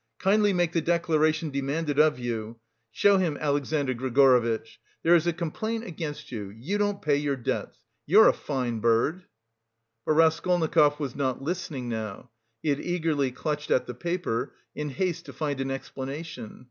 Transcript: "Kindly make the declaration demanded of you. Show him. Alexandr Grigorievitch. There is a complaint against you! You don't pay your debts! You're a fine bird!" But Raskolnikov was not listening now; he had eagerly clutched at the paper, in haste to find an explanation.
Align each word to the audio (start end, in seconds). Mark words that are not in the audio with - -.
"Kindly 0.17 0.51
make 0.51 0.71
the 0.71 0.81
declaration 0.81 1.51
demanded 1.51 1.99
of 1.99 2.17
you. 2.17 2.57
Show 2.89 3.19
him. 3.19 3.37
Alexandr 3.39 3.93
Grigorievitch. 3.93 4.79
There 5.03 5.13
is 5.13 5.27
a 5.27 5.31
complaint 5.31 5.83
against 5.83 6.31
you! 6.31 6.49
You 6.49 6.79
don't 6.79 7.03
pay 7.03 7.17
your 7.17 7.35
debts! 7.35 7.77
You're 8.07 8.27
a 8.27 8.33
fine 8.33 8.79
bird!" 8.79 9.25
But 10.07 10.13
Raskolnikov 10.13 10.99
was 10.99 11.15
not 11.15 11.43
listening 11.43 11.87
now; 11.87 12.31
he 12.63 12.69
had 12.69 12.79
eagerly 12.83 13.29
clutched 13.31 13.69
at 13.69 13.85
the 13.85 13.93
paper, 13.93 14.55
in 14.73 14.89
haste 14.89 15.27
to 15.27 15.33
find 15.33 15.61
an 15.61 15.69
explanation. 15.69 16.59